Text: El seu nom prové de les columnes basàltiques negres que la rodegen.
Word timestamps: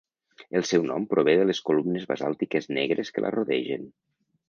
El 0.59 0.63
seu 0.69 0.85
nom 0.91 1.05
prové 1.11 1.35
de 1.41 1.45
les 1.51 1.61
columnes 1.69 2.09
basàltiques 2.15 2.71
negres 2.81 3.15
que 3.19 3.27
la 3.27 3.37
rodegen. 3.41 3.91